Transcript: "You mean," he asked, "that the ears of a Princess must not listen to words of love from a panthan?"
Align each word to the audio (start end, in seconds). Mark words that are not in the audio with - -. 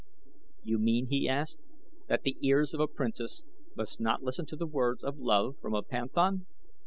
"You 0.63 0.79
mean," 0.79 1.09
he 1.09 1.29
asked, 1.29 1.59
"that 2.07 2.23
the 2.23 2.35
ears 2.41 2.73
of 2.73 2.79
a 2.79 2.87
Princess 2.87 3.43
must 3.75 3.99
not 3.99 4.23
listen 4.23 4.47
to 4.47 4.65
words 4.65 5.03
of 5.03 5.19
love 5.19 5.57
from 5.61 5.75
a 5.75 5.83
panthan?" 5.83 6.47